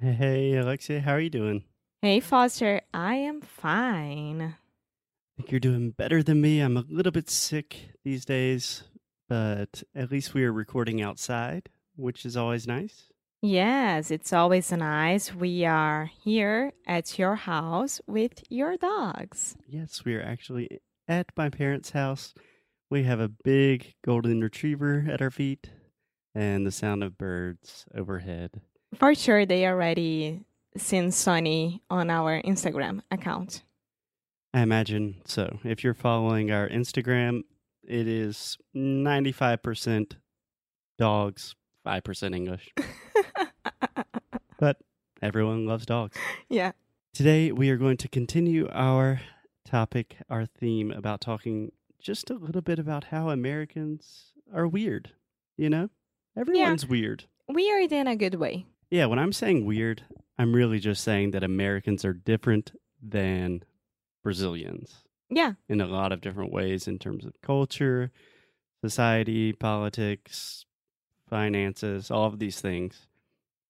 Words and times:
Hey, 0.00 0.54
Alexia, 0.54 1.00
how 1.00 1.12
are 1.12 1.20
you 1.20 1.30
doing? 1.30 1.64
Hey, 2.02 2.20
Foster, 2.20 2.82
I 2.92 3.14
am 3.14 3.40
fine. 3.40 4.42
I 4.42 4.54
think 5.36 5.50
you're 5.50 5.58
doing 5.58 5.90
better 5.90 6.22
than 6.22 6.42
me. 6.42 6.60
I'm 6.60 6.76
a 6.76 6.84
little 6.88 7.12
bit 7.12 7.30
sick 7.30 7.92
these 8.04 8.26
days, 8.26 8.84
but 9.26 9.82
at 9.94 10.10
least 10.10 10.34
we 10.34 10.44
are 10.44 10.52
recording 10.52 11.00
outside, 11.00 11.70
which 11.96 12.26
is 12.26 12.36
always 12.36 12.66
nice. 12.66 13.08
Yes, 13.40 14.10
it's 14.10 14.34
always 14.34 14.70
nice. 14.70 15.34
We 15.34 15.64
are 15.64 16.10
here 16.22 16.72
at 16.86 17.18
your 17.18 17.36
house 17.36 18.00
with 18.06 18.42
your 18.50 18.76
dogs. 18.76 19.56
Yes, 19.66 20.04
we 20.04 20.14
are 20.14 20.22
actually 20.22 20.80
at 21.08 21.26
my 21.38 21.48
parents' 21.48 21.90
house. 21.90 22.34
We 22.90 23.04
have 23.04 23.20
a 23.20 23.30
big 23.30 23.94
golden 24.04 24.42
retriever 24.42 25.06
at 25.08 25.22
our 25.22 25.30
feet 25.30 25.70
and 26.34 26.66
the 26.66 26.70
sound 26.70 27.02
of 27.02 27.16
birds 27.16 27.86
overhead. 27.94 28.60
For 28.98 29.14
sure, 29.14 29.44
they 29.44 29.66
already 29.66 30.40
seen 30.76 31.10
Sonny 31.10 31.82
on 31.90 32.10
our 32.10 32.40
Instagram 32.42 33.02
account. 33.10 33.62
I 34.54 34.60
imagine 34.60 35.16
so. 35.26 35.58
If 35.64 35.84
you're 35.84 35.94
following 35.94 36.50
our 36.50 36.68
Instagram, 36.68 37.42
it 37.82 38.08
is 38.08 38.56
95% 38.74 40.12
dogs, 40.98 41.54
5% 41.86 42.34
English. 42.34 42.72
but 44.58 44.78
everyone 45.20 45.66
loves 45.66 45.84
dogs. 45.84 46.16
yeah. 46.48 46.72
Today, 47.12 47.52
we 47.52 47.70
are 47.70 47.76
going 47.76 47.96
to 47.98 48.08
continue 48.08 48.68
our 48.72 49.20
topic, 49.66 50.16
our 50.30 50.46
theme 50.46 50.90
about 50.90 51.20
talking 51.20 51.72
just 52.00 52.30
a 52.30 52.34
little 52.34 52.62
bit 52.62 52.78
about 52.78 53.04
how 53.04 53.30
Americans 53.30 54.32
are 54.54 54.66
weird. 54.66 55.12
You 55.56 55.70
know, 55.70 55.90
everyone's 56.36 56.86
weird. 56.86 57.24
Weird 57.48 57.92
in 57.92 58.06
a 58.06 58.16
good 58.16 58.34
way. 58.36 58.66
Yeah, 58.90 59.06
when 59.06 59.18
I'm 59.18 59.32
saying 59.32 59.64
weird, 59.64 60.02
I'm 60.38 60.54
really 60.54 60.78
just 60.78 61.02
saying 61.02 61.32
that 61.32 61.42
Americans 61.42 62.04
are 62.04 62.12
different 62.12 62.72
than 63.02 63.62
Brazilians 64.22 65.04
Yeah. 65.30 65.54
in 65.68 65.80
a 65.80 65.86
lot 65.86 66.12
of 66.12 66.20
different 66.20 66.52
ways 66.52 66.86
in 66.86 66.98
terms 66.98 67.24
of 67.24 67.40
culture, 67.42 68.12
society, 68.84 69.52
politics, 69.52 70.64
finances, 71.28 72.10
all 72.10 72.26
of 72.26 72.38
these 72.38 72.60
things. 72.60 73.08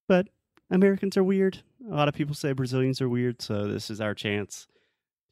But 0.08 0.28
Americans 0.70 1.16
are 1.16 1.24
weird. 1.24 1.62
A 1.90 1.94
lot 1.94 2.08
of 2.08 2.14
people 2.14 2.34
say 2.34 2.52
Brazilians 2.52 3.00
are 3.00 3.08
weird, 3.08 3.40
so 3.40 3.68
this 3.68 3.90
is 3.90 4.00
our 4.00 4.14
chance 4.14 4.66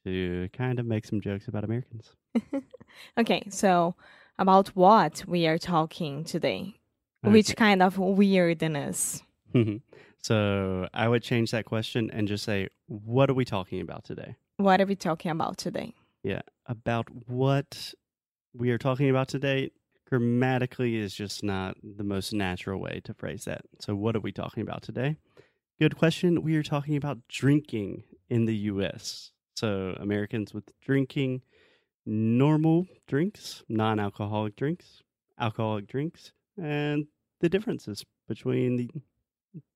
to 0.04 0.48
kind 0.52 0.78
of 0.78 0.86
make 0.86 1.04
some 1.06 1.20
jokes 1.20 1.48
about 1.48 1.64
Americans. 1.64 2.12
Okay, 3.18 3.42
so 3.50 3.96
about 4.38 4.68
what 4.68 5.24
we 5.26 5.48
are 5.48 5.58
talking 5.58 6.22
today? 6.22 6.74
Which 7.24 7.56
kind 7.56 7.82
of 7.82 7.98
weirdness? 7.98 9.23
Okay. 9.54 9.80
so 10.22 10.88
I 10.92 11.08
would 11.08 11.22
change 11.22 11.50
that 11.52 11.64
question 11.64 12.10
and 12.10 12.26
just 12.26 12.44
say, 12.44 12.68
what 12.86 13.30
are 13.30 13.34
we 13.34 13.44
talking 13.44 13.80
about 13.80 14.04
today? 14.04 14.36
What 14.56 14.80
are 14.80 14.86
we 14.86 14.96
talking 14.96 15.30
about 15.30 15.58
today? 15.58 15.94
Yeah, 16.22 16.42
about 16.66 17.08
what 17.28 17.94
we 18.54 18.70
are 18.70 18.78
talking 18.78 19.10
about 19.10 19.28
today 19.28 19.70
grammatically 20.08 20.96
is 20.96 21.14
just 21.14 21.42
not 21.42 21.76
the 21.82 22.04
most 22.04 22.32
natural 22.32 22.80
way 22.80 23.00
to 23.04 23.14
phrase 23.14 23.44
that. 23.44 23.62
So, 23.80 23.94
what 23.94 24.16
are 24.16 24.20
we 24.20 24.32
talking 24.32 24.62
about 24.62 24.82
today? 24.82 25.16
Good 25.78 25.96
question. 25.96 26.42
We 26.42 26.56
are 26.56 26.62
talking 26.62 26.96
about 26.96 27.18
drinking 27.28 28.04
in 28.30 28.44
the 28.44 28.56
US. 28.72 29.32
So, 29.56 29.96
Americans 29.98 30.54
with 30.54 30.70
drinking 30.80 31.42
normal 32.06 32.86
drinks, 33.06 33.62
non 33.68 33.98
alcoholic 33.98 34.56
drinks, 34.56 35.02
alcoholic 35.38 35.86
drinks, 35.86 36.32
and 36.56 37.06
the 37.40 37.48
differences 37.48 38.04
between 38.28 38.76
the, 38.76 38.90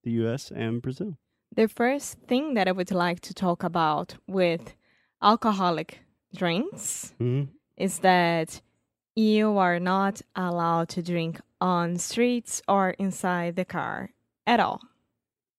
the 0.05 0.11
US 0.25 0.51
and 0.51 0.83
Brazil. 0.83 1.17
The 1.55 1.69
first 1.69 2.19
thing 2.29 2.55
that 2.55 2.69
I 2.69 2.73
would 2.73 2.91
like 2.91 3.21
to 3.21 3.35
talk 3.35 3.63
about 3.65 4.17
with 4.27 4.75
alcoholic 5.23 6.01
drinks 6.35 7.15
Mm-hmm. 7.21 7.51
is 7.77 7.99
that 8.01 8.61
you 9.17 9.59
are 9.59 9.81
not 9.81 10.23
allowed 10.37 10.89
to 10.91 11.03
drink 11.03 11.41
on 11.61 11.97
streets 11.99 12.63
or 12.69 12.91
inside 12.99 13.57
the 13.57 13.65
car 13.65 14.11
at 14.47 14.61
all. 14.61 14.81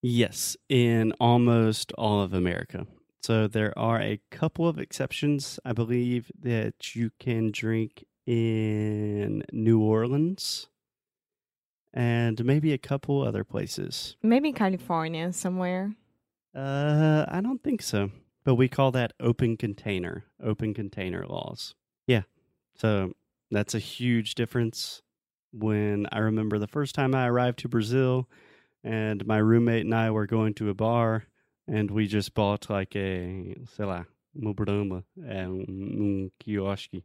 Yes, 0.01 0.55
in 0.69 1.11
almost 1.19 1.91
all 1.97 2.21
of 2.21 2.33
America. 2.33 2.87
So 3.21 3.47
there 3.47 3.77
are 3.77 3.99
a 4.01 4.21
couple 4.31 4.65
of 4.67 4.79
exceptions. 4.79 5.59
I 5.65 5.73
believe 5.73 6.31
that 6.41 6.95
you 6.95 7.11
can 7.19 7.51
drink 7.51 8.05
in 8.25 9.43
New 9.51 9.81
Orleans 9.81 10.69
and 11.93 12.43
maybe 12.43 12.73
a 12.73 12.77
couple 12.77 13.21
other 13.21 13.43
places. 13.43 14.15
Maybe 14.21 14.51
California 14.51 15.33
somewhere. 15.33 15.93
Uh, 16.55 17.25
I 17.27 17.41
don't 17.41 17.63
think 17.63 17.81
so. 17.81 18.11
But 18.43 18.55
we 18.55 18.67
call 18.67 18.91
that 18.91 19.13
open 19.19 19.57
container, 19.57 20.25
open 20.41 20.73
container 20.73 21.25
laws. 21.27 21.75
Yeah. 22.07 22.23
So 22.75 23.13
that's 23.51 23.75
a 23.75 23.79
huge 23.79 24.35
difference. 24.35 25.01
When 25.51 26.07
I 26.11 26.19
remember 26.19 26.57
the 26.59 26.67
first 26.67 26.95
time 26.95 27.13
I 27.13 27.27
arrived 27.27 27.59
to 27.59 27.69
Brazil 27.69 28.29
and 28.83 29.25
my 29.25 29.37
roommate 29.37 29.85
and 29.85 29.93
I 29.93 30.11
were 30.11 30.27
going 30.27 30.53
to 30.55 30.69
a 30.69 30.73
bar 30.73 31.25
and 31.67 31.91
we 31.91 32.07
just 32.07 32.33
bought 32.33 32.69
like 32.69 32.95
a, 32.95 33.55
sei 33.75 33.85
lá, 33.85 34.05
uma 34.35 34.53
Brahma, 34.53 35.03
é, 35.19 35.47
um, 35.47 35.65
um 35.69 36.31
quiosque, 36.39 37.03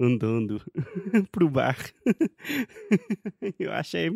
andando 0.00 0.60
pro 1.32 1.48
bar. 1.48 1.76
Eu 3.58 3.70
achei 3.72 4.10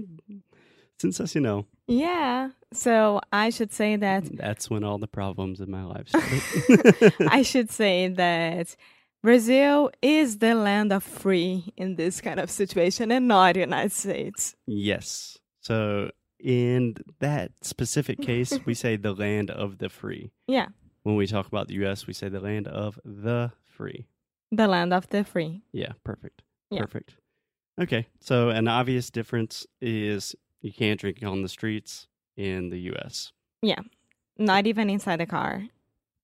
sensacional. 0.99 1.67
Yeah. 1.87 2.51
So 2.73 3.21
I 3.33 3.51
should 3.51 3.73
say 3.73 3.97
that 3.97 4.25
That's 4.37 4.71
when 4.71 4.85
all 4.85 4.99
the 4.99 5.07
problems 5.07 5.61
in 5.61 5.71
my 5.71 5.85
life 5.85 6.09
started. 6.09 7.13
I 7.29 7.43
should 7.43 7.71
say 7.71 8.09
that 8.09 8.75
Brazil 9.23 9.91
is 10.03 10.39
the 10.39 10.55
land 10.55 10.93
of 10.93 11.03
free 11.03 11.73
in 11.77 11.97
this 11.97 12.21
kind 12.21 12.41
of 12.41 12.51
situation 12.51 13.11
and 13.11 13.29
not 13.29 13.57
United 13.57 13.93
States. 13.93 14.55
yes. 14.67 15.39
So 15.61 16.11
in 16.39 16.95
that 17.21 17.53
specific 17.63 18.21
case, 18.21 18.59
we 18.67 18.75
say 18.75 18.97
the 18.97 19.15
land 19.15 19.51
of 19.51 19.79
the 19.79 19.89
free. 19.89 20.31
Yeah. 20.47 20.67
When 21.03 21.17
we 21.17 21.27
talk 21.27 21.47
about 21.47 21.69
the 21.69 21.75
U.S., 21.85 22.07
we 22.07 22.13
say 22.13 22.29
the 22.29 22.41
land 22.41 22.69
of 22.69 22.99
the 23.05 23.53
free. 23.65 24.07
The 24.57 24.69
land 24.69 24.93
of 24.93 25.09
the 25.09 25.25
free. 25.25 25.63
Yeah, 25.73 25.93
perfect. 26.05 26.43
Yeah. 26.71 26.81
Perfect. 26.83 27.17
Okay, 27.81 28.07
so 28.21 28.51
an 28.51 28.69
obvious 28.69 29.11
difference 29.11 29.67
is 29.81 30.35
you 30.61 30.73
can't 30.73 31.01
drink 31.01 31.19
on 31.25 31.43
the 31.43 31.49
streets 31.49 32.07
in 32.37 32.71
the 32.71 32.79
U.S. 32.93 33.33
Yeah. 33.63 33.81
Not 34.39 34.67
even 34.67 34.91
inside 34.91 35.21
the 35.21 35.27
car. 35.27 35.65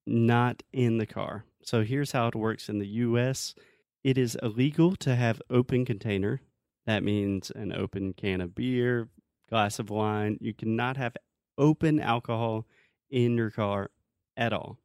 not 0.07 0.63
in 0.73 0.99
the 0.99 1.07
car. 1.07 1.45
So 1.63 1.83
here's 1.85 2.13
how 2.13 2.27
it 2.29 2.35
works 2.35 2.69
in 2.69 2.79
the 2.79 2.87
US. 3.07 3.55
It 4.03 4.17
is 4.19 4.37
illegal 4.43 4.97
to 4.97 5.15
have 5.15 5.43
open 5.51 5.85
container. 5.85 6.41
That 6.87 7.03
means 7.05 7.51
an 7.51 7.73
open 7.73 8.15
can 8.15 8.41
of 8.41 8.55
beer, 8.55 9.09
glass 9.49 9.79
of 9.79 9.91
wine. 9.91 10.39
You 10.41 10.55
cannot 10.55 10.97
have 10.97 11.17
open 11.59 12.01
alcohol 12.01 12.67
in 13.11 13.37
your 13.37 13.51
car 13.51 13.91
at 14.37 14.53
all. 14.53 14.79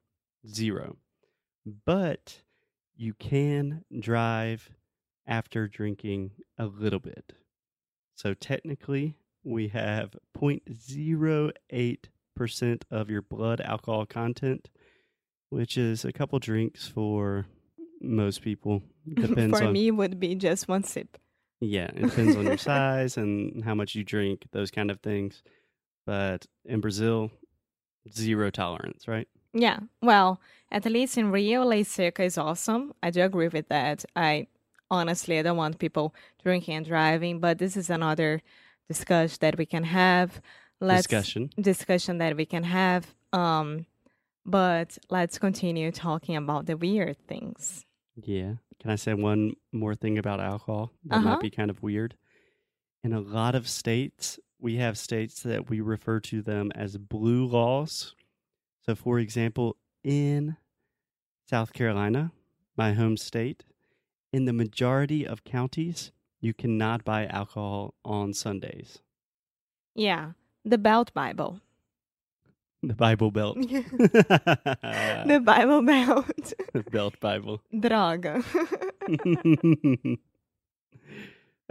Zero. 0.48 0.98
But 1.86 2.42
you 2.96 3.14
can 3.14 3.84
drive 4.00 4.70
after 5.28 5.68
drinking 5.68 6.32
a 6.58 6.66
little 6.66 7.00
bit. 7.00 7.34
So 8.16 8.34
technically, 8.34 9.18
we 9.44 9.68
have 9.70 10.16
0.08% 10.38 12.82
of 12.92 13.10
your 13.10 13.22
blood 13.22 13.62
alcohol 13.62 14.06
content 14.06 14.70
which 15.50 15.78
is 15.78 16.04
a 16.04 16.12
couple 16.12 16.38
drinks 16.40 16.88
for 16.88 17.46
most 18.02 18.42
people. 18.42 18.82
Depends 19.14 19.58
For 19.58 19.66
on 19.66 19.74
me, 19.74 19.92
would 19.92 20.20
be 20.20 20.36
just 20.36 20.68
one 20.68 20.84
sip. 20.84 21.18
yeah, 21.62 21.86
it 21.96 22.02
depends 22.02 22.36
on 22.36 22.46
your 22.46 22.58
size 22.74 23.18
and 23.18 23.64
how 23.64 23.76
much 23.76 23.96
you 23.96 24.04
drink, 24.04 24.46
those 24.52 24.72
kind 24.72 24.92
of 24.92 25.00
things. 25.00 25.44
But 26.06 26.46
in 26.66 26.82
Brazil, 26.82 27.32
zero 28.12 28.50
tolerance, 28.50 29.08
right? 29.08 29.28
Yeah. 29.56 29.80
Well, 30.02 30.40
at 30.72 30.86
least 30.86 31.18
in 31.18 31.32
Rio, 31.32 31.64
Lei 31.64 31.84
Seca 31.84 32.24
is 32.24 32.38
awesome. 32.38 32.94
I 33.02 33.10
do 33.10 33.22
agree 33.24 33.48
with 33.48 33.70
that. 33.70 34.04
I 34.16 34.48
honestly, 34.92 35.40
I 35.40 35.42
don't 35.44 35.58
want 35.58 35.80
people 35.80 36.14
drinking 36.44 36.76
and 36.76 36.86
driving, 36.86 37.40
but 37.40 37.58
this 37.58 37.78
is 37.78 37.90
another 37.90 38.42
discussion 38.90 39.38
that 39.42 39.58
we 39.58 39.66
can 39.66 39.84
have. 39.86 40.42
Let's 40.82 41.08
Discussion. 41.08 41.50
discussion 41.60 42.18
that 42.18 42.36
we 42.36 42.46
can 42.46 42.64
have. 42.64 43.16
Um, 43.32 43.86
but 44.46 44.98
let's 45.10 45.40
continue 45.40 45.92
talking 45.92 46.36
about 46.36 46.66
the 46.66 46.76
weird 46.78 47.18
things. 47.28 47.86
Yeah. 48.22 48.56
Can 48.82 48.92
I 48.92 48.96
say 48.98 49.14
one 49.14 49.54
more 49.72 49.96
thing 49.96 50.18
about 50.18 50.40
alcohol 50.42 50.92
that 51.06 51.16
Uh-huh. 51.18 51.30
might 51.30 51.40
be 51.40 51.50
kind 51.50 51.72
of 51.72 51.82
weird? 51.82 52.16
In 53.04 53.14
a 53.14 53.22
lot 53.22 53.56
of 53.56 53.68
states, 53.70 54.38
we 54.60 54.76
have 54.76 54.98
states 54.98 55.42
that 55.44 55.70
we 55.70 55.80
refer 55.80 56.20
to 56.22 56.42
them 56.42 56.72
as 56.76 56.98
blue 56.98 57.46
laws. 57.48 58.14
So, 58.88 58.96
for 58.96 59.20
example, 59.20 59.78
in 60.04 60.58
South 61.50 61.74
Carolina, 61.74 62.32
my 62.78 62.94
home 62.94 63.18
state, 63.18 63.64
in 64.32 64.46
the 64.46 64.54
majority 64.54 65.26
of 65.26 65.44
counties, 65.44 66.12
you 66.40 66.54
cannot 66.54 67.04
buy 67.04 67.26
alcohol 67.26 67.96
on 68.04 68.34
Sundays. 68.34 69.00
Yeah, 69.96 70.32
the 70.64 70.78
Belt 70.78 71.14
Bible. 71.14 71.62
The 72.84 72.94
Bible 72.94 73.32
Belt. 73.32 73.58
the 73.62 75.42
Bible 75.44 75.82
Belt. 75.82 76.54
The 76.74 76.84
Belt 76.92 77.20
Bible. 77.20 77.62
Droga. 77.74 78.44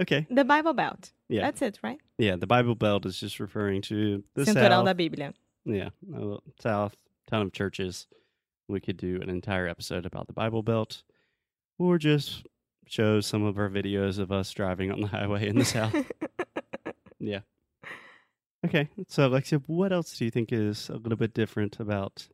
okay. 0.00 0.26
The 0.30 0.44
Bible 0.44 0.72
Belt. 0.72 1.12
Yeah. 1.28 1.42
That's 1.42 1.62
it, 1.62 1.78
right? 1.82 2.00
Yeah, 2.18 2.34
the 2.36 2.46
Bible 2.48 2.74
Belt 2.74 3.06
is 3.06 3.20
just 3.20 3.38
referring 3.38 3.82
to 3.82 4.24
the 4.34 4.42
Cinturão 4.42 4.82
south. 4.82 4.86
da 4.86 4.94
Bíblia. 4.94 5.32
Yeah, 5.64 5.90
south, 6.60 6.96
ton 7.26 7.42
of 7.42 7.52
churches. 7.52 8.06
We 8.68 8.80
could 8.80 8.96
do 8.96 9.20
an 9.20 9.30
entire 9.30 9.68
episode 9.68 10.06
about 10.06 10.26
the 10.26 10.32
Bible 10.32 10.62
Belt, 10.62 11.02
or 11.78 11.98
just 11.98 12.46
show 12.86 13.20
some 13.20 13.42
of 13.44 13.58
our 13.58 13.68
videos 13.68 14.18
of 14.18 14.30
us 14.30 14.50
driving 14.52 14.90
on 14.90 15.00
the 15.00 15.06
highway 15.16 15.48
in 15.48 15.58
the 15.58 15.64
south. 15.64 15.94
Yeah. 17.20 17.40
Okay, 18.66 18.88
so 19.08 19.26
Alexia, 19.26 19.60
what 19.66 19.92
else 19.92 20.18
do 20.18 20.24
you 20.24 20.30
think 20.30 20.52
is 20.52 20.88
a 20.90 20.96
little 20.96 21.16
bit 21.16 21.32
different 21.32 21.80
about 21.80 22.28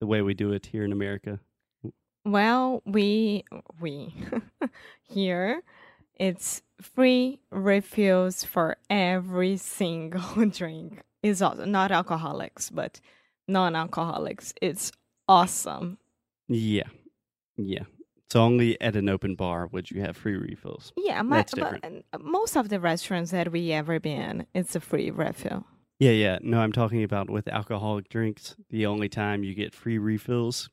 the 0.00 0.06
way 0.06 0.22
we 0.22 0.34
do 0.34 0.52
it 0.52 0.66
here 0.66 0.84
in 0.84 0.92
America? 0.92 1.40
Well, 2.24 2.82
we 2.84 3.44
we 3.80 4.14
here 5.02 5.62
it's 6.16 6.62
free 6.80 7.40
refills 7.50 8.44
for 8.44 8.76
every 8.88 9.56
single 9.56 10.46
drink. 10.46 11.02
It's 11.22 11.42
also 11.42 11.64
not 11.64 11.90
alcoholics, 11.90 12.70
but 12.70 13.00
non-alcoholics. 13.48 14.54
It's 14.62 14.92
awesome. 15.28 15.98
Yeah, 16.48 16.88
yeah. 17.56 17.84
So 18.30 18.42
only 18.42 18.80
at 18.80 18.94
an 18.94 19.08
open 19.08 19.34
bar 19.34 19.66
would 19.72 19.90
you 19.90 20.00
have 20.02 20.16
free 20.16 20.36
refills. 20.36 20.92
Yeah, 20.96 21.20
my, 21.22 21.38
That's 21.38 21.54
but, 21.54 21.84
uh, 21.84 22.18
most 22.20 22.56
of 22.56 22.68
the 22.68 22.78
restaurants 22.78 23.32
that 23.32 23.50
we 23.50 23.72
ever 23.72 23.98
been, 23.98 24.46
it's 24.54 24.76
a 24.76 24.80
free 24.80 25.10
refill. 25.10 25.66
Yeah, 25.98 26.12
yeah. 26.12 26.38
No, 26.40 26.60
I'm 26.60 26.72
talking 26.72 27.02
about 27.02 27.28
with 27.28 27.48
alcoholic 27.48 28.08
drinks. 28.08 28.56
The 28.70 28.86
only 28.86 29.08
time 29.08 29.42
you 29.42 29.54
get 29.54 29.74
free 29.74 29.98
refills, 29.98 30.70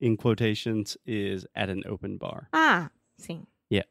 in 0.00 0.16
quotations, 0.16 0.96
is 1.04 1.44
at 1.54 1.68
an 1.68 1.82
open 1.86 2.16
bar. 2.16 2.48
Ah, 2.52 2.90
sim. 3.18 3.46
Yeah. 3.70 3.82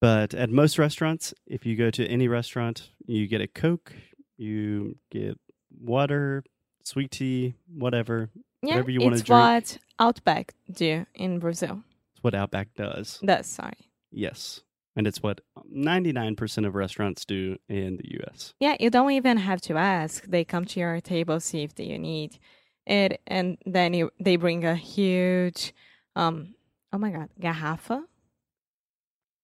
But 0.00 0.34
at 0.34 0.50
most 0.50 0.78
restaurants, 0.78 1.34
if 1.46 1.66
you 1.66 1.74
go 1.74 1.90
to 1.90 2.06
any 2.06 2.28
restaurant, 2.28 2.90
you 3.06 3.26
get 3.26 3.40
a 3.40 3.48
Coke, 3.48 3.94
you 4.40 4.96
get 5.10 5.38
water, 5.80 6.42
sweet 6.84 7.10
tea, 7.10 7.54
whatever. 7.72 8.30
Yeah, 8.62 8.74
Whatever 8.74 8.90
you 8.90 9.00
wanna 9.00 9.10
drink. 9.10 9.20
it's 9.20 9.26
drink. 9.26 9.40
what 9.40 9.78
Outback 9.98 10.54
do 10.70 11.06
in 11.14 11.38
Brazil. 11.38 11.82
It's 12.14 12.22
what 12.22 12.34
Outback 12.34 12.74
does. 12.74 13.18
Does 13.24 13.46
sorry. 13.46 13.90
Yes. 14.10 14.60
And 14.96 15.06
it's 15.06 15.22
what 15.22 15.40
99% 15.74 16.66
of 16.66 16.74
restaurants 16.74 17.24
do 17.24 17.56
in 17.68 17.96
the 17.96 18.18
US. 18.20 18.54
Yeah, 18.60 18.76
you 18.80 18.90
don't 18.90 19.12
even 19.12 19.36
have 19.36 19.60
to 19.62 19.76
ask. 19.76 20.24
They 20.26 20.44
come 20.44 20.64
to 20.66 20.80
your 20.80 21.00
table, 21.00 21.38
see 21.40 21.62
if 21.62 21.78
you 21.78 21.98
need 21.98 22.38
it, 22.86 23.20
and 23.26 23.56
then 23.64 23.94
you, 23.94 24.10
they 24.18 24.36
bring 24.36 24.64
a 24.64 24.74
huge, 24.74 25.72
um, 26.16 26.54
oh 26.92 26.98
my 26.98 27.10
god, 27.10 27.28
garrafa, 27.40 28.02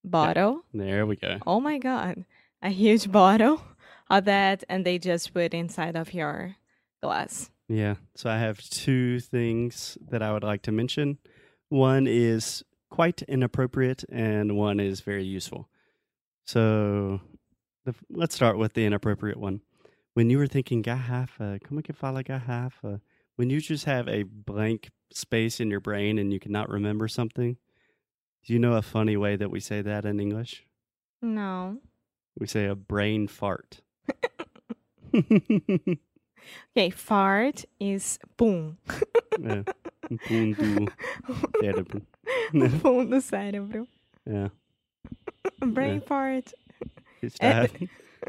bottle. 0.04 0.62
There 0.74 1.06
we 1.06 1.16
go. 1.16 1.38
Oh 1.46 1.60
my 1.60 1.78
god, 1.78 2.24
a 2.60 2.70
huge 2.70 3.10
bottle 3.10 3.62
of 4.08 4.24
that, 4.26 4.64
and 4.68 4.84
they 4.84 4.98
just 4.98 5.32
put 5.34 5.54
inside 5.54 5.96
of 5.96 6.14
your 6.14 6.56
glass. 7.02 7.50
Yeah. 7.68 7.96
So 8.14 8.30
I 8.30 8.38
have 8.38 8.58
two 8.58 9.20
things 9.20 9.98
that 10.08 10.22
I 10.22 10.32
would 10.32 10.44
like 10.44 10.62
to 10.62 10.72
mention. 10.72 11.18
One 11.68 12.06
is 12.06 12.62
quite 12.90 13.22
inappropriate, 13.22 14.04
and 14.08 14.56
one 14.56 14.80
is 14.80 15.00
very 15.00 15.24
useful. 15.24 15.68
So 16.44 17.20
the, 17.84 17.94
let's 18.10 18.34
start 18.34 18.58
with 18.58 18.74
the 18.74 18.84
inappropriate 18.84 19.38
one. 19.38 19.62
When 20.14 20.30
you 20.30 20.38
were 20.38 20.46
thinking 20.46 20.82
garrafa, 20.82 21.62
como 21.62 21.82
que 21.82 21.94
fala 21.94 22.22
garrafa? 22.22 23.00
When 23.34 23.50
you 23.50 23.60
just 23.60 23.84
have 23.84 24.08
a 24.08 24.22
blank 24.22 24.90
space 25.12 25.60
in 25.60 25.70
your 25.70 25.80
brain 25.80 26.18
and 26.18 26.32
you 26.32 26.40
cannot 26.40 26.70
remember 26.70 27.06
something, 27.08 27.56
do 28.44 28.52
you 28.52 28.58
know 28.58 28.74
a 28.74 28.82
funny 28.82 29.16
way 29.16 29.36
that 29.36 29.50
we 29.50 29.60
say 29.60 29.82
that 29.82 30.04
in 30.04 30.20
English? 30.20 30.64
No. 31.20 31.78
We 32.38 32.46
say 32.46 32.66
a 32.66 32.74
brain 32.74 33.26
fart. 33.26 33.82
Okay, 36.76 36.90
fart 36.90 37.64
is 37.80 38.18
pum. 38.36 38.76
yeah. 39.40 39.62
Pum 40.26 40.52
do 40.52 40.86
cérebro. 41.60 42.02
pum 42.80 43.06
do 43.10 43.20
cérebro. 43.20 43.86
Yeah. 44.24 44.50
Brain 45.60 45.98
É. 46.00 46.06
fart. 46.06 46.54
Está 47.22 47.66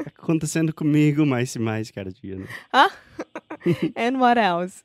acontecendo 0.06 0.72
comigo 0.72 1.24
mais 1.26 1.54
e 1.54 1.58
mais 1.60 1.90
cada 1.92 2.10
dia. 2.10 2.36
né? 2.36 2.46
And 3.96 4.18
what 4.18 4.38
else? 4.38 4.82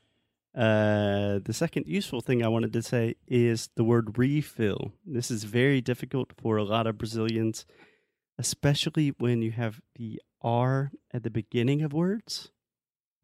Uh, 0.54 1.40
the 1.44 1.52
second 1.52 1.86
useful 1.88 2.20
thing 2.20 2.44
I 2.44 2.48
wanted 2.48 2.72
to 2.74 2.82
say 2.82 3.16
is 3.26 3.68
the 3.74 3.82
word 3.82 4.16
refill. 4.16 4.92
This 5.04 5.30
is 5.32 5.42
very 5.42 5.80
difficult 5.80 6.32
for 6.40 6.56
a 6.58 6.62
lot 6.64 6.86
of 6.86 6.96
Brazilians, 6.96 7.66
especially 8.38 9.12
when 9.18 9.42
you 9.42 9.50
have 9.52 9.80
the 9.96 10.20
R 10.44 10.92
at 11.12 11.24
the 11.24 11.30
beginning 11.30 11.82
of 11.82 11.92
words. 11.92 12.50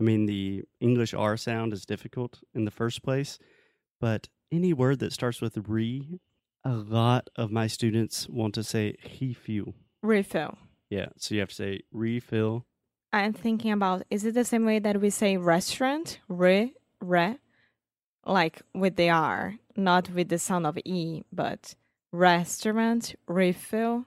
I 0.00 0.02
mean, 0.02 0.26
the 0.26 0.62
English 0.80 1.12
R 1.12 1.36
sound 1.36 1.72
is 1.72 1.84
difficult 1.84 2.40
in 2.54 2.64
the 2.64 2.70
first 2.70 3.02
place, 3.02 3.38
but 4.00 4.28
any 4.50 4.72
word 4.72 4.98
that 5.00 5.12
starts 5.12 5.40
with 5.40 5.58
re, 5.68 6.18
a 6.64 6.72
lot 6.72 7.28
of 7.36 7.52
my 7.52 7.66
students 7.66 8.28
want 8.28 8.54
to 8.54 8.64
say 8.64 8.96
refill. 9.20 9.74
Refill. 10.02 10.56
Yeah, 10.88 11.08
so 11.18 11.34
you 11.34 11.40
have 11.40 11.50
to 11.50 11.54
say 11.54 11.80
refill. 11.92 12.64
I'm 13.12 13.32
thinking 13.32 13.72
about 13.72 14.02
is 14.10 14.24
it 14.24 14.34
the 14.34 14.44
same 14.44 14.64
way 14.64 14.78
that 14.78 15.00
we 15.00 15.10
say 15.10 15.36
restaurant? 15.36 16.20
Re, 16.28 16.74
re? 17.00 17.38
Like 18.24 18.62
with 18.74 18.96
the 18.96 19.10
R, 19.10 19.56
not 19.76 20.10
with 20.10 20.28
the 20.28 20.38
sound 20.38 20.66
of 20.66 20.78
E, 20.78 21.22
but 21.32 21.74
restaurant, 22.12 23.14
refill. 23.26 24.06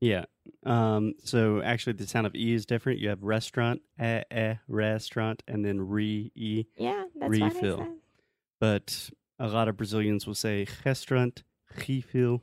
Yeah. 0.00 0.24
Um, 0.66 1.14
so 1.24 1.62
actually, 1.62 1.94
the 1.94 2.06
sound 2.06 2.26
of 2.26 2.34
E 2.34 2.52
is 2.54 2.66
different. 2.66 2.98
You 3.00 3.08
have 3.10 3.22
restaurant, 3.22 3.80
eh, 3.98 4.22
eh, 4.30 4.54
restaurant, 4.68 5.42
and 5.48 5.64
then 5.64 5.80
re, 5.80 6.30
E. 6.34 6.64
Yeah, 6.76 7.04
that's 7.18 7.30
Refill. 7.30 7.78
what 7.78 7.82
I 7.82 7.88
said. 7.88 7.96
But 8.60 9.10
a 9.38 9.48
lot 9.48 9.68
of 9.68 9.76
Brazilians 9.76 10.26
will 10.26 10.34
say 10.34 10.66
restaurant, 10.84 11.42
refill. 11.88 12.42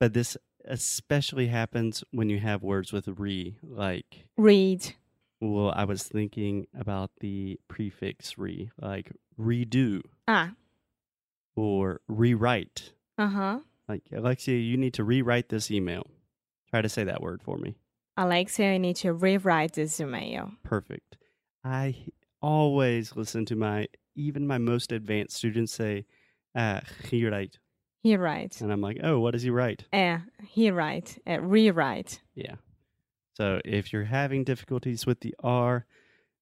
But 0.00 0.12
this 0.14 0.36
especially 0.66 1.48
happens 1.48 2.02
when 2.10 2.28
you 2.30 2.38
have 2.40 2.62
words 2.62 2.92
with 2.92 3.06
re, 3.08 3.56
like, 3.62 4.26
Read. 4.38 4.94
well, 5.40 5.72
I 5.76 5.84
was 5.84 6.02
thinking 6.04 6.66
about 6.78 7.10
the 7.20 7.58
prefix 7.68 8.38
re, 8.38 8.70
like 8.80 9.12
redo 9.38 10.00
Ah, 10.26 10.52
or 11.56 12.00
rewrite. 12.08 12.92
uh 13.18 13.26
huh. 13.28 13.58
Like, 13.88 14.02
Alexia, 14.12 14.56
you 14.58 14.76
need 14.78 14.94
to 14.94 15.04
rewrite 15.04 15.50
this 15.50 15.70
email. 15.70 16.06
Try 16.74 16.82
to 16.82 16.88
say 16.88 17.04
that 17.04 17.22
word 17.22 17.40
for 17.40 17.56
me. 17.56 17.76
Alexia, 18.16 18.72
I 18.72 18.78
need 18.78 18.96
to 18.96 19.12
rewrite 19.12 19.74
this 19.74 20.00
email. 20.00 20.50
perfect. 20.64 21.16
I 21.62 21.94
always 22.42 23.14
listen 23.14 23.44
to 23.46 23.54
my 23.54 23.86
even 24.16 24.44
my 24.44 24.58
most 24.58 24.90
advanced 24.90 25.36
students 25.36 25.72
say, 25.72 26.04
"Ah, 26.56 26.80
he 27.08 27.24
right," 27.28 27.56
He 28.02 28.16
write. 28.16 28.60
and 28.60 28.72
I'm 28.72 28.80
like, 28.80 28.98
"Oh, 29.04 29.20
what 29.20 29.30
does 29.34 29.44
he 29.44 29.50
write?" 29.50 29.84
Eh, 29.92 30.18
he 30.42 30.72
write. 30.72 31.16
Uh, 31.24 31.40
rewrite. 31.42 32.20
Yeah. 32.34 32.56
So 33.34 33.60
if 33.64 33.92
you're 33.92 34.06
having 34.06 34.42
difficulties 34.42 35.06
with 35.06 35.20
the 35.20 35.32
R, 35.44 35.86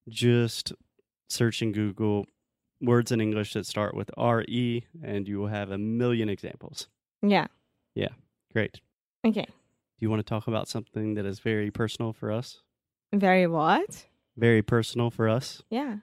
just 0.09 0.73
search 1.29 1.61
in 1.61 1.73
Google 1.73 2.25
words 2.81 3.13
in 3.13 3.21
English 3.21 3.53
that 3.53 3.67
start 3.67 3.95
with 3.95 4.11
R 4.17 4.45
E, 4.49 4.85
and 5.03 5.29
you 5.29 5.41
will 5.41 5.49
have 5.49 5.71
a 5.71 5.77
million 5.77 6.31
examples. 6.31 6.89
Yeah. 7.21 7.49
Yeah. 7.95 8.15
Great. 8.51 8.81
Okay. 9.27 9.47
You 10.03 10.11
want 10.11 10.19
to 10.19 10.29
talk 10.29 10.49
about 10.49 10.67
something 10.67 11.15
that 11.15 11.25
is 11.25 11.39
very 11.39 11.71
personal 11.71 12.13
for 12.13 12.33
us? 12.33 12.59
Very 13.13 13.47
what? 13.47 14.07
Very 14.37 14.61
personal 14.61 15.13
for 15.13 15.29
us. 15.29 15.63
Yeah. 15.71 15.99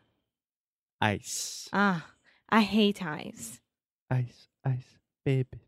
Ice. 1.01 1.67
Ah, 1.73 2.05
I 2.47 2.61
hate 2.61 3.03
ice. 3.03 3.59
Ice, 4.09 4.47
ice, 4.63 4.97
baby. 5.25 5.59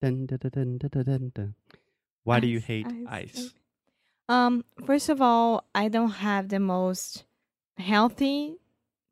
Dun, 0.00 0.26
dun, 0.26 0.38
dun, 0.38 0.78
dun, 0.78 1.02
dun, 1.02 1.32
dun. 1.34 1.54
Why 2.22 2.38
do 2.38 2.46
you 2.46 2.60
hate 2.60 2.86
ice, 2.86 2.94
ice? 3.08 3.36
ice. 3.36 3.54
Um, 4.28 4.64
first 4.86 5.08
of 5.08 5.20
all, 5.20 5.64
I 5.74 5.88
don't 5.88 6.22
have 6.22 6.50
the 6.50 6.60
most 6.60 7.24
healthy 7.76 8.58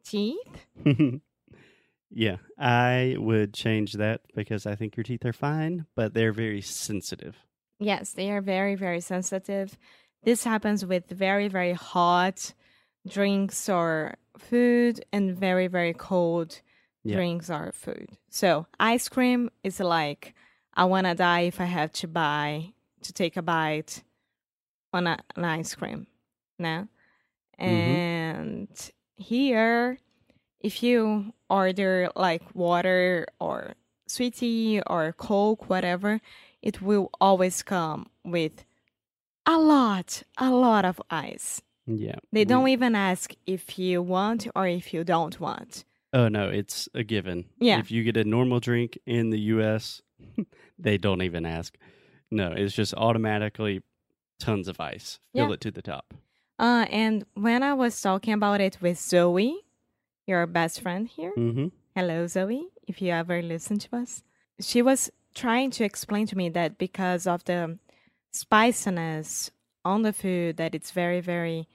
teeth. 0.04 0.64
yeah, 2.12 2.36
I 2.56 3.16
would 3.18 3.52
change 3.52 3.94
that 3.94 4.20
because 4.36 4.64
I 4.64 4.76
think 4.76 4.96
your 4.96 5.02
teeth 5.02 5.24
are 5.24 5.32
fine, 5.32 5.86
but 5.96 6.14
they're 6.14 6.32
very 6.32 6.60
sensitive. 6.60 7.34
Yes, 7.78 8.12
they 8.12 8.30
are 8.30 8.40
very, 8.40 8.74
very 8.74 9.00
sensitive. 9.00 9.78
This 10.24 10.44
happens 10.44 10.84
with 10.84 11.08
very, 11.08 11.48
very 11.48 11.72
hot 11.72 12.52
drinks 13.06 13.68
or 13.68 14.14
food 14.36 15.04
and 15.12 15.36
very, 15.36 15.68
very 15.68 15.94
cold 15.94 16.60
Yeah. 17.04 17.16
drinks 17.16 17.48
or 17.50 17.72
food. 17.72 18.10
So, 18.28 18.66
ice 18.80 19.08
cream 19.08 19.50
is 19.62 19.80
like, 19.80 20.34
I 20.74 20.84
want 20.84 21.06
to 21.06 21.14
die 21.14 21.42
if 21.42 21.60
I 21.60 21.64
have 21.66 21.92
to 21.94 22.08
buy, 22.08 22.72
to 23.02 23.12
take 23.12 23.36
a 23.36 23.42
bite 23.42 24.02
on 24.92 25.06
a, 25.06 25.18
an 25.36 25.44
ice 25.44 25.74
cream. 25.74 26.06
No? 26.58 26.88
Mhm. 27.60 27.64
And 27.64 28.90
here, 29.14 29.98
if 30.60 30.82
you 30.82 31.32
order 31.48 32.10
like 32.16 32.42
water 32.54 33.26
or 33.40 33.74
sweet 34.08 34.34
tea 34.36 34.82
or 34.86 35.12
Coke, 35.12 35.68
whatever, 35.68 36.20
it 36.62 36.80
will 36.82 37.10
always 37.20 37.62
come 37.62 38.06
with 38.24 38.64
a 39.46 39.58
lot, 39.58 40.22
a 40.36 40.50
lot 40.50 40.84
of 40.84 41.00
ice. 41.10 41.62
Yeah. 41.86 42.16
They 42.32 42.44
don't 42.44 42.68
even 42.68 42.94
ask 42.94 43.32
if 43.46 43.78
you 43.78 44.02
want 44.02 44.46
or 44.54 44.66
if 44.66 44.92
you 44.92 45.04
don't 45.04 45.38
want. 45.40 45.84
Oh 46.12 46.28
no, 46.28 46.48
it's 46.48 46.88
a 46.94 47.02
given. 47.02 47.44
Yeah. 47.58 47.78
If 47.78 47.90
you 47.90 48.02
get 48.04 48.16
a 48.16 48.24
normal 48.24 48.60
drink 48.60 48.98
in 49.06 49.30
the 49.30 49.38
US, 49.56 50.02
they 50.78 50.98
don't 50.98 51.22
even 51.22 51.46
ask. 51.46 51.76
No, 52.30 52.52
it's 52.52 52.74
just 52.74 52.92
automatically 52.94 53.82
tons 54.38 54.68
of 54.68 54.80
ice. 54.80 55.18
Fill 55.34 55.48
Yeah. 55.48 55.54
it 55.54 55.60
to 55.62 55.70
the 55.70 55.82
top. 55.82 56.12
Uh, 56.58 56.86
and 56.90 57.24
when 57.34 57.62
I 57.62 57.72
was 57.74 58.00
talking 58.00 58.34
about 58.34 58.60
it 58.60 58.78
with 58.82 58.98
Zoe, 58.98 59.54
your 60.26 60.46
best 60.46 60.80
friend 60.82 61.08
here, 61.08 61.32
Mm-hmm. 61.38 61.68
hello 61.94 62.26
Zoe, 62.26 62.68
if 62.86 63.00
you 63.00 63.12
ever 63.12 63.40
listen 63.40 63.78
to 63.78 63.96
us, 63.96 64.22
she 64.60 64.82
was 64.82 65.10
trying 65.38 65.70
to 65.70 65.84
explain 65.84 66.26
to 66.26 66.36
me 66.36 66.48
that 66.50 66.78
because 66.78 67.26
of 67.26 67.44
the 67.44 67.78
spiciness 68.32 69.50
on 69.84 70.02
the 70.02 70.12
food, 70.12 70.56
that 70.56 70.74
it's 70.74 70.90
very, 70.90 71.20
very 71.20 71.68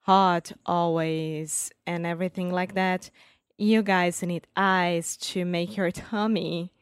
hot 0.00 0.52
always 0.64 1.70
and 1.86 2.06
everything 2.06 2.50
like 2.50 2.74
that, 2.74 3.10
you 3.58 3.82
guys 3.82 4.22
need 4.22 4.46
ice 4.56 5.16
to 5.16 5.44
make 5.44 5.76
your 5.76 5.90
tummy 6.10 6.72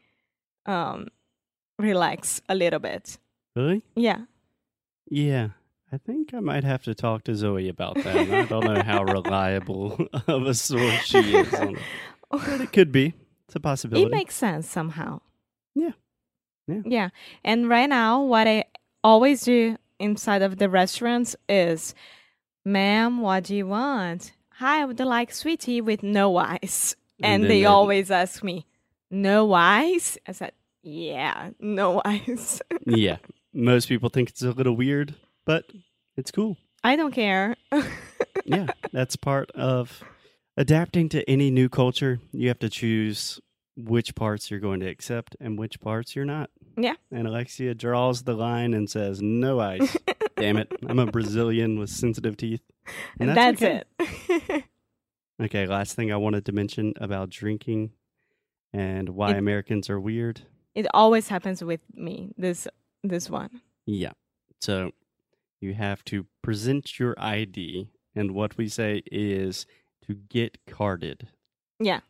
um 0.67 1.09
relax 1.79 2.41
a 2.49 2.55
little 2.55 2.81
bit. 2.81 3.19
Really? 3.57 3.83
Yeah. 3.97 4.23
Yeah. 5.11 5.49
I 5.91 5.97
think 5.97 6.35
I 6.35 6.41
might 6.41 6.65
have 6.65 6.83
to 6.85 6.95
talk 6.95 7.25
to 7.25 7.35
Zoe 7.35 7.69
about 7.69 7.95
that. 7.97 8.17
I 8.17 8.45
don't 8.45 8.65
know 8.65 8.83
how 8.83 9.05
reliable 9.05 10.07
of 10.27 10.43
a 10.47 10.55
source 10.55 11.05
she 11.05 11.19
is. 11.19 11.51
But 12.31 12.61
it 12.61 12.73
could 12.73 12.93
be. 12.93 13.15
It's 13.47 13.57
a 13.57 13.61
possibility. 13.61 14.07
It 14.07 14.11
makes 14.11 14.35
sense 14.35 14.69
somehow. 14.69 15.21
Yeah. 15.75 15.93
Yeah. 16.69 16.83
Yeah. 16.85 17.09
And 17.45 17.69
right 17.69 17.89
now, 17.89 18.23
what 18.23 18.47
I 18.47 18.65
always 19.03 19.43
do 19.43 19.77
inside 19.99 20.43
of 20.43 20.59
the 20.59 20.69
restaurants 20.69 21.35
is, 21.49 21.95
ma'am, 22.65 23.21
what 23.21 23.45
do 23.45 23.57
you 23.57 23.67
want? 23.67 24.33
Hi, 24.55 24.83
I 24.83 24.85
would 24.85 25.01
like 25.01 25.33
sweet 25.33 25.61
tea 25.61 25.81
with 25.81 26.03
no 26.03 26.37
ice. 26.37 26.95
And 27.21 27.43
And, 27.43 27.45
they 27.45 27.61
they- 27.61 27.65
always 27.65 28.11
ask 28.11 28.43
me, 28.45 28.67
no 29.11 29.53
ice? 29.53 30.19
I 30.27 30.33
said, 30.33 30.53
yeah, 30.83 31.51
no 31.59 32.01
ice. 32.05 32.61
yeah. 32.87 33.17
Most 33.55 33.89
people 33.89 34.09
think 34.11 34.29
it's 34.31 34.43
a 34.43 34.51
little 34.53 34.77
weird, 34.77 35.15
but 35.47 35.65
it's 36.17 36.31
cool. 36.31 36.57
I 36.85 36.95
don't 36.97 37.13
care. 37.13 37.57
yeah, 38.45 38.67
that's 38.93 39.17
part 39.17 39.51
of 39.53 40.03
adapting 40.57 41.09
to 41.11 41.29
any 41.29 41.51
new 41.51 41.69
culture. 41.69 42.21
You 42.33 42.49
have 42.49 42.59
to 42.61 42.69
choose 42.69 43.41
which 43.79 44.15
parts 44.17 44.51
you're 44.51 44.59
going 44.61 44.81
to 44.81 44.89
accept 44.89 45.37
and 45.41 45.59
which 45.59 45.81
parts 45.81 46.17
you're 46.17 46.25
not. 46.25 46.51
Yeah. 46.77 46.95
And 47.13 47.27
Alexia 47.29 47.75
draws 47.75 48.25
the 48.25 48.35
line 48.35 48.75
and 48.75 48.91
says, 48.91 49.23
"No 49.23 49.61
ice." 49.61 49.97
Damn 50.37 50.57
it! 50.59 50.71
I'm 50.89 50.99
a 50.99 51.07
Brazilian 51.07 51.79
with 51.79 51.91
sensitive 51.91 52.37
teeth. 52.37 52.61
And 53.21 53.31
That's, 53.31 53.63
okay. 53.63 53.83
it. 53.99 54.65
Okay, 55.41 55.67
last 55.69 55.95
thing 55.95 56.11
I 56.13 56.17
wanted 56.17 56.45
to 56.47 56.53
mention 56.53 56.95
about 57.01 57.31
drinking 57.31 57.93
and 58.73 59.11
why 59.11 59.31
It- 59.33 59.39
Americans 59.39 59.89
are 59.89 60.01
weird. 60.01 60.41
it 60.75 60.87
always 60.93 61.29
happens 61.29 61.63
with 61.63 61.81
me, 61.95 62.33
this 62.37 62.67
this 63.05 63.31
one. 63.31 63.61
Yeah. 63.87 64.13
So 64.61 64.91
you 65.61 65.75
have 65.75 66.05
to 66.07 66.27
present 66.43 66.99
your 66.99 67.15
ID, 67.19 67.89
and 68.17 68.33
what 68.33 68.57
we 68.59 68.69
say 68.69 69.03
is 69.13 69.65
to 70.09 70.15
get 70.15 70.59
carded. 70.67 71.29
Yeah. 71.79 72.01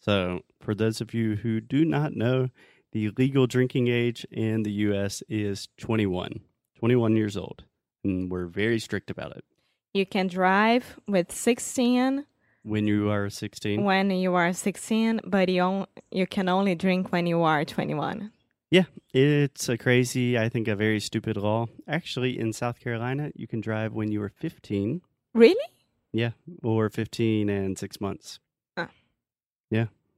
So 0.00 0.40
for 0.60 0.74
those 0.74 1.00
of 1.00 1.12
you 1.12 1.36
who 1.36 1.60
do 1.60 1.84
not 1.84 2.14
know, 2.14 2.48
the 2.92 3.10
legal 3.10 3.46
drinking 3.46 3.88
age 3.88 4.26
in 4.30 4.62
the 4.62 4.72
U.S. 4.88 5.22
is 5.28 5.68
21, 5.78 6.40
21 6.78 7.16
years 7.16 7.36
old, 7.36 7.64
and 8.02 8.30
we're 8.30 8.46
very 8.46 8.78
strict 8.78 9.10
about 9.10 9.36
it. 9.36 9.44
You 9.92 10.06
can 10.06 10.26
drive 10.26 10.98
with 11.06 11.30
16 11.30 12.24
When 12.62 12.86
you 12.86 13.10
are 13.10 13.28
16, 13.28 13.84
when 13.84 14.10
you 14.10 14.34
are 14.34 14.52
16, 14.52 15.20
but 15.24 15.48
you, 15.48 15.62
on, 15.62 15.86
you 16.10 16.26
can 16.26 16.48
only 16.48 16.74
drink 16.74 17.12
when 17.12 17.26
you 17.26 17.42
are 17.42 17.64
21. 17.64 18.32
Yeah, 18.70 18.84
it's 19.12 19.68
a 19.68 19.76
crazy, 19.76 20.38
I 20.38 20.48
think, 20.48 20.68
a 20.68 20.76
very 20.76 21.00
stupid 21.00 21.36
law. 21.36 21.66
Actually, 21.88 22.38
in 22.38 22.52
South 22.52 22.78
Carolina, 22.80 23.32
you 23.34 23.48
can 23.48 23.60
drive 23.60 23.92
when 23.92 24.12
you 24.12 24.22
are 24.22 24.28
15. 24.28 25.02
Really? 25.34 25.66
Yeah, 26.12 26.30
or 26.62 26.88
15 26.88 27.48
and 27.48 27.78
six 27.78 28.00
months. 28.00 28.38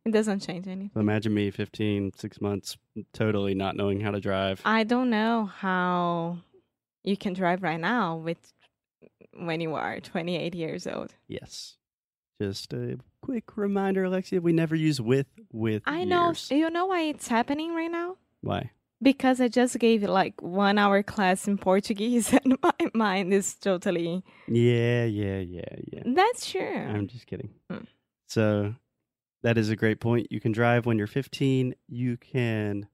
It 0.04 0.12
doesn't 0.12 0.40
change 0.40 0.66
anything. 0.66 0.90
Imagine 0.96 1.32
me 1.34 1.50
15, 1.50 2.12
six 2.16 2.40
months, 2.40 2.76
totally 3.12 3.54
not 3.54 3.76
knowing 3.76 4.00
how 4.00 4.10
to 4.10 4.20
drive. 4.20 4.60
I 4.64 4.82
don't 4.84 5.10
know 5.10 5.46
how 5.46 6.38
you 7.04 7.16
can 7.16 7.34
drive 7.34 7.62
right 7.62 7.78
now 7.80 8.16
with 8.16 8.52
when 9.34 9.60
you 9.60 9.74
are 9.74 10.00
28 10.00 10.54
years 10.54 10.86
old. 10.86 11.14
yes. 11.28 11.76
Just 12.40 12.72
a 12.72 12.98
quick 13.20 13.56
reminder, 13.56 14.02
Alexia, 14.02 14.40
we 14.40 14.52
never 14.52 14.74
use 14.74 15.00
with 15.00 15.26
with 15.52 15.82
I 15.86 16.02
know. 16.02 16.28
years. 16.28 16.50
You 16.50 16.70
know 16.70 16.86
why 16.86 17.02
it's 17.02 17.28
happening 17.28 17.72
right 17.72 17.90
now? 17.90 18.16
Why? 18.40 18.72
Because 19.00 19.40
I 19.40 19.46
just 19.46 19.78
gave 19.78 20.02
like 20.02 20.42
one 20.42 20.76
hour 20.76 21.04
class 21.04 21.46
in 21.46 21.56
Portuguese 21.58 22.32
and 22.44 22.56
my 22.60 22.72
mind 22.94 23.32
is 23.32 23.54
totally. 23.54 24.24
Yeah, 24.48 25.04
yeah, 25.04 25.38
yeah, 25.38 25.74
yeah. 25.92 26.02
That's 26.04 26.50
true. 26.50 26.76
I'm 26.76 27.06
just 27.06 27.28
kidding. 27.28 27.50
Hmm. 27.70 27.84
So 28.26 28.74
that 29.42 29.58
is 29.58 29.70
a 29.70 29.76
great 29.76 30.00
point. 30.00 30.28
You 30.30 30.40
can 30.40 30.52
drive 30.52 30.86
when 30.86 30.98
you're 30.98 31.06
15. 31.06 31.74
You 31.88 32.16
can 32.16 32.88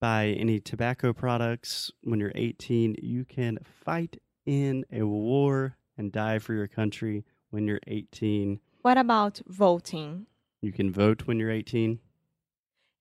buy 0.00 0.28
any 0.28 0.60
tobacco 0.60 1.12
products 1.12 1.90
when 2.02 2.20
you're 2.20 2.32
18. 2.34 2.96
You 3.02 3.24
can 3.24 3.58
fight 3.62 4.20
in 4.44 4.84
a 4.92 5.02
war 5.02 5.76
and 5.96 6.12
die 6.12 6.38
for 6.38 6.54
your 6.54 6.68
country 6.68 7.24
when 7.50 7.66
you're 7.66 7.80
18. 7.86 8.60
What 8.82 8.98
about 8.98 9.40
voting? 9.46 10.26
You 10.60 10.72
can 10.72 10.92
vote 10.92 11.22
when 11.26 11.38
you're 11.38 11.50
18. 11.50 11.98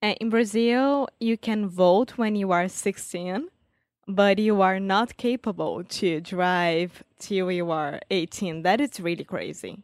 Uh, 0.02 0.14
in 0.22 0.30
Brazil, 0.30 1.08
you 1.20 1.38
can 1.38 1.68
vote 1.68 2.12
when 2.12 2.36
you 2.36 2.52
are 2.52 2.68
16, 2.68 3.50
but 4.08 4.38
you 4.38 4.62
are 4.62 4.80
not 4.80 5.18
capable 5.18 5.84
to 5.84 6.22
drive 6.22 7.04
till 7.18 7.52
you 7.52 7.72
are 7.72 8.00
18. 8.12 8.62
That 8.62 8.80
is 8.82 9.00
really 9.00 9.24
crazy. 9.24 9.84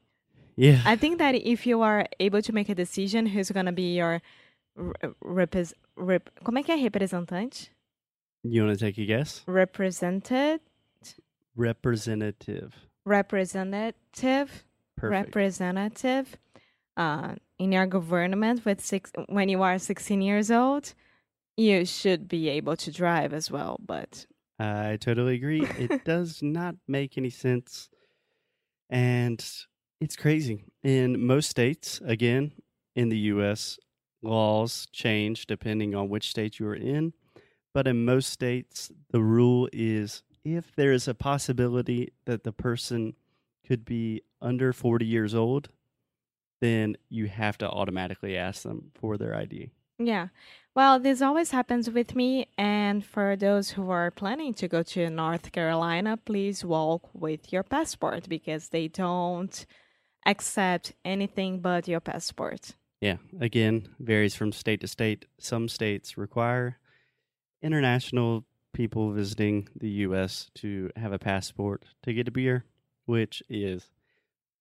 Yeah. 0.55 0.81
I 0.85 0.95
think 0.95 1.17
that 1.19 1.35
if 1.35 1.65
you 1.65 1.81
are 1.81 2.05
able 2.19 2.41
to 2.41 2.51
make 2.53 2.69
a 2.69 2.75
decision 2.75 3.25
who's 3.25 3.49
going 3.51 3.65
to 3.67 3.71
be 3.71 3.95
your 3.95 4.21
re- 4.75 4.93
repres- 5.23 5.73
rep- 5.95 6.29
como 6.43 6.59
é 6.59 6.63
que 6.63 6.71
é 6.73 6.83
representante? 6.83 7.69
you 8.43 8.63
want 8.65 8.77
to 8.77 8.85
take 8.85 8.97
a 8.97 9.05
guess? 9.05 9.43
Represented, 9.47 10.61
Representative. 11.55 12.73
representative, 13.05 14.63
Perfect. 14.97 15.27
representative 15.35 16.37
uh, 16.97 17.35
in 17.59 17.71
your 17.71 17.85
government 17.87 18.65
with 18.65 18.81
six 18.81 19.11
when 19.29 19.49
you 19.49 19.61
are 19.61 19.77
16 19.77 20.21
years 20.21 20.49
old, 20.51 20.93
you 21.57 21.85
should 21.85 22.27
be 22.27 22.49
able 22.49 22.75
to 22.77 22.91
drive 22.91 23.33
as 23.33 23.49
well. 23.51 23.77
But 23.85 24.25
I 24.59 24.97
totally 24.99 25.35
agree. 25.35 25.63
It 25.77 26.03
does 26.05 26.41
not 26.41 26.75
make 26.87 27.17
any 27.17 27.29
sense. 27.29 27.89
And 28.89 29.43
it's 30.01 30.15
crazy. 30.15 30.65
In 30.83 31.25
most 31.25 31.49
states, 31.49 32.01
again, 32.03 32.51
in 32.95 33.09
the 33.09 33.17
US, 33.17 33.79
laws 34.21 34.87
change 34.91 35.45
depending 35.45 35.95
on 35.95 36.09
which 36.09 36.29
state 36.29 36.59
you 36.59 36.67
are 36.67 36.75
in. 36.75 37.13
But 37.73 37.87
in 37.87 38.03
most 38.03 38.29
states, 38.29 38.91
the 39.11 39.21
rule 39.21 39.69
is 39.71 40.23
if 40.43 40.75
there 40.75 40.91
is 40.91 41.07
a 41.07 41.13
possibility 41.13 42.11
that 42.25 42.43
the 42.43 42.51
person 42.51 43.15
could 43.65 43.85
be 43.85 44.23
under 44.41 44.73
40 44.73 45.05
years 45.05 45.33
old, 45.33 45.69
then 46.59 46.97
you 47.09 47.27
have 47.27 47.57
to 47.59 47.69
automatically 47.69 48.35
ask 48.35 48.63
them 48.63 48.91
for 48.93 49.17
their 49.17 49.35
ID. 49.35 49.71
yeah, 49.99 50.27
well, 50.73 50.99
this 50.99 51.21
always 51.21 51.51
happens 51.51 51.89
with 51.89 52.15
me. 52.15 52.47
And 52.57 53.05
for 53.05 53.35
those 53.35 53.71
who 53.71 53.89
are 53.89 54.09
planning 54.09 54.53
to 54.55 54.67
go 54.67 54.83
to 54.83 55.09
North 55.09 55.51
Carolina, 55.51 56.17
please 56.17 56.65
walk 56.65 57.09
with 57.13 57.51
your 57.53 57.63
passport 57.63 58.27
because 58.29 58.69
they 58.69 58.87
don't 58.87 59.65
accept 60.25 60.93
anything 61.03 61.59
but 61.59 61.87
your 61.87 61.99
passport. 61.99 62.75
Yeah, 62.99 63.17
again, 63.39 63.87
varies 63.99 64.35
from 64.35 64.51
state 64.51 64.81
to 64.81 64.87
state. 64.87 65.25
Some 65.39 65.67
states 65.67 66.17
require 66.17 66.77
international 67.61 68.45
people 68.73 69.11
visiting 69.11 69.67
the 69.75 69.89
U.S. 70.05 70.49
to 70.55 70.91
have 70.95 71.11
a 71.11 71.19
passport 71.19 71.83
to 72.03 72.13
get 72.13 72.27
a 72.27 72.31
beer, 72.31 72.65
which 73.05 73.41
is 73.49 73.89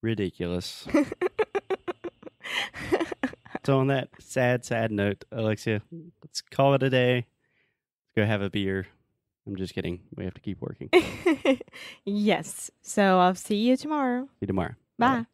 ridiculous. 0.02 0.86
so, 3.64 3.78
on 3.78 3.88
that 3.88 4.08
sad, 4.18 4.64
sad 4.64 4.90
note, 4.90 5.24
Alexia, 5.30 5.82
let's 6.22 6.40
call 6.40 6.74
it 6.74 6.82
a 6.82 6.90
day. 6.90 7.14
Let's 7.16 8.16
go 8.16 8.24
have 8.24 8.42
a 8.42 8.50
beer. 8.50 8.86
I'm 9.46 9.56
just 9.56 9.74
kidding. 9.74 10.00
We 10.14 10.24
have 10.24 10.34
to 10.34 10.40
keep 10.40 10.60
working. 10.60 10.90
Yes. 12.04 12.70
So 12.82 13.18
I'll 13.18 13.34
see 13.34 13.56
you 13.56 13.76
tomorrow. 13.76 14.24
See 14.24 14.42
you 14.42 14.46
tomorrow. 14.48 14.74
Bye. 14.98 15.26